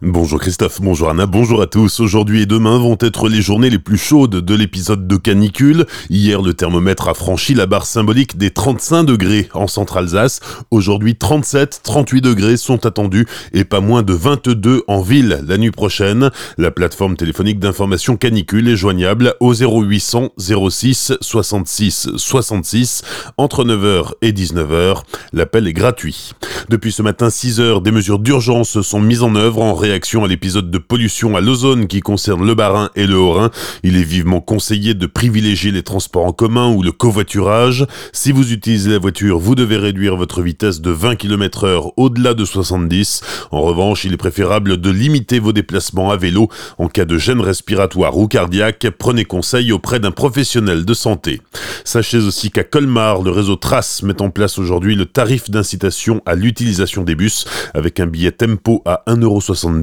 [0.00, 1.98] Bonjour Christophe, bonjour Anna, bonjour à tous.
[1.98, 5.86] Aujourd'hui et demain vont être les journées les plus chaudes de l'épisode de canicule.
[6.08, 10.38] Hier, le thermomètre a franchi la barre symbolique des 35 degrés en centre-Alsace.
[10.70, 15.72] Aujourd'hui, 37, 38 degrés sont attendus et pas moins de 22 en ville la nuit
[15.72, 16.30] prochaine.
[16.58, 23.02] La plateforme téléphonique d'information canicule est joignable au 0800 06 66 66
[23.36, 25.02] entre 9h et 19h.
[25.32, 26.34] L'appel est gratuit.
[26.68, 30.28] Depuis ce matin 6 heures, des mesures d'urgence sont mises en œuvre en réaction à
[30.28, 33.50] l'épisode de pollution à l'ozone qui concerne le Bas-Rhin et le Haut-Rhin.
[33.82, 37.86] Il est vivement conseillé de privilégier les transports en commun ou le covoiturage.
[38.12, 42.34] Si vous utilisez la voiture, vous devez réduire votre vitesse de 20 km heure au-delà
[42.34, 43.22] de 70.
[43.50, 46.48] En revanche, il est préférable de limiter vos déplacements à vélo.
[46.76, 51.40] En cas de gêne respiratoire ou cardiaque, prenez conseil auprès d'un professionnel de santé.
[51.84, 56.34] Sachez aussi qu'à Colmar, le réseau Trace met en place aujourd'hui le tarif d'incitation à
[56.34, 59.77] l'utilisation des bus avec un billet tempo à 1,70€.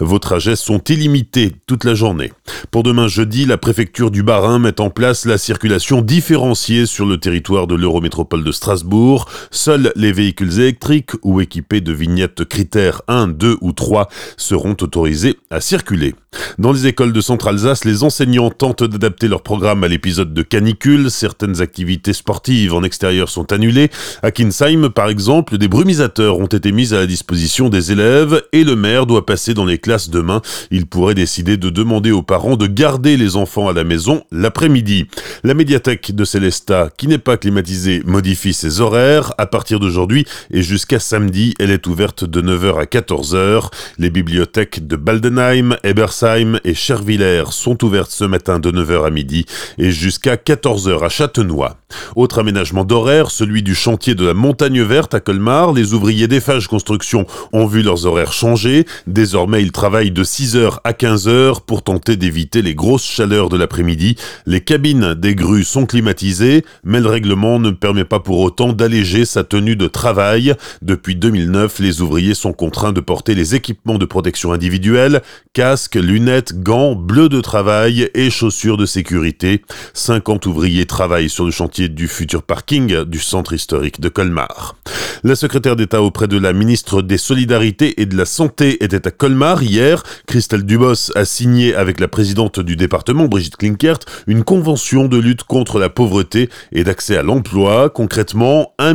[0.00, 2.32] Vos trajets sont illimités toute la journée.
[2.70, 7.18] Pour demain jeudi, la préfecture du Bas-Rhin met en place la circulation différenciée sur le
[7.18, 9.28] territoire de l'Eurométropole de Strasbourg.
[9.50, 15.36] Seuls les véhicules électriques ou équipés de vignettes critères 1, 2 ou 3 seront autorisés
[15.50, 16.14] à circuler.
[16.58, 21.10] Dans les écoles de Centre-Alsace, les enseignants tentent d'adapter leur programme à l'épisode de canicule.
[21.10, 23.90] Certaines activités sportives en extérieur sont annulées.
[24.22, 28.62] À Kinsheim, par exemple, des brumisateurs ont été mis à la disposition des élèves et
[28.62, 30.42] le maire doit passer dans les classes demain.
[30.70, 35.06] Il pourrait décider de demander aux parents de garder les enfants à la maison l'après-midi.
[35.42, 39.32] La médiathèque de Célestat, qui n'est pas climatisée, modifie ses horaires.
[39.38, 43.70] À partir d'aujourd'hui et jusqu'à samedi, elle est ouverte de 9h à 14h.
[43.98, 49.46] Les bibliothèques de Baldenheim, Ebersheim, et Chervillers sont ouvertes ce matin de 9h à midi
[49.78, 51.76] et jusqu'à 14h à Châtenois.
[52.16, 55.72] Autre aménagement d'horaire, celui du chantier de la Montagne Verte à Colmar.
[55.72, 58.86] Les ouvriers d'Eiffage Construction ont vu leurs horaires changer.
[59.30, 64.16] Désormais, ils travaillent de 6h à 15h pour tenter d'éviter les grosses chaleurs de l'après-midi.
[64.44, 69.24] Les cabines des grues sont climatisées, mais le règlement ne permet pas pour autant d'alléger
[69.24, 70.56] sa tenue de travail.
[70.82, 76.60] Depuis 2009, les ouvriers sont contraints de porter les équipements de protection individuelle, casques, lunettes,
[76.60, 79.62] gants, bleus de travail et chaussures de sécurité.
[79.94, 84.74] 50 ouvriers travaillent sur le chantier du futur parking du centre historique de Colmar.
[85.22, 89.10] La secrétaire d'État auprès de la ministre des Solidarités et de la Santé était à
[89.20, 90.02] Colmar hier.
[90.26, 95.42] Christelle Dubos a signé avec la présidente du département, Brigitte Klinkert, une convention de lutte
[95.42, 97.90] contre la pauvreté et d'accès à l'emploi.
[97.90, 98.94] Concrètement, 1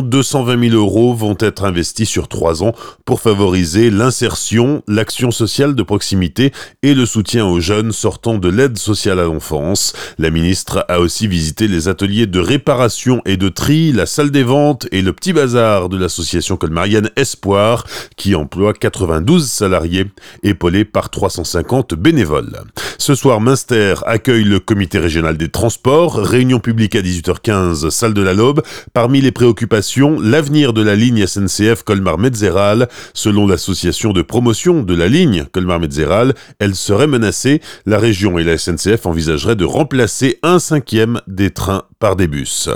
[0.00, 2.72] 220 000 euros vont être investis sur trois ans
[3.04, 8.78] pour favoriser l'insertion, l'action sociale de proximité et le soutien aux jeunes sortant de l'aide
[8.78, 9.92] sociale à l'enfance.
[10.18, 14.42] La ministre a aussi visité les ateliers de réparation et de tri, la salle des
[14.42, 17.84] ventes et le petit bazar de l'association colmarienne Espoir,
[18.16, 20.06] qui emploie 92 salariés,
[20.42, 22.56] épaulés par 350 bénévoles.
[22.98, 28.22] Ce soir, Münster accueille le comité régional des transports, réunion publique à 18h15, salle de
[28.22, 28.62] la Lobe.
[28.92, 32.88] Parmi les préoccupations, l'avenir de la ligne SNCF Colmar-Metzeral.
[33.14, 37.60] Selon l'association de promotion de la ligne Colmar-Metzeral, elle serait menacée.
[37.84, 42.68] La région et la SNCF envisageraient de remplacer un cinquième des trains par des bus.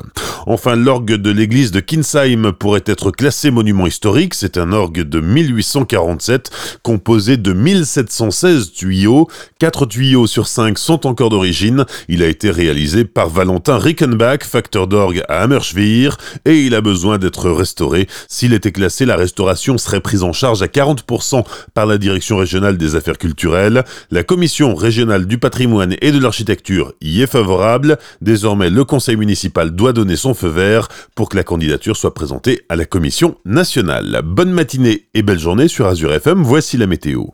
[0.47, 4.35] Enfin, l'orgue de l'église de Kinsheim pourrait être classé monument historique.
[4.35, 6.51] C'est un orgue de 1847
[6.83, 9.29] composé de 1716 tuyaux.
[9.59, 11.85] 4 tuyaux sur 5 sont encore d'origine.
[12.09, 17.19] Il a été réalisé par Valentin Rickenbach, facteur d'orgue à Hammerschwir, et il a besoin
[17.19, 18.09] d'être restauré.
[18.29, 21.45] S'il était classé, la restauration serait prise en charge à 40%
[21.75, 23.85] par la Direction régionale des affaires culturelles.
[24.11, 27.99] La Commission régionale du patrimoine et de l'architecture y est favorable.
[28.21, 32.63] Désormais, le Conseil municipal doit donner son feu vert pour que la candidature soit présentée
[32.69, 34.23] à la Commission nationale.
[34.25, 37.31] Bonne matinée et belle journée sur Azure FM, voici la météo.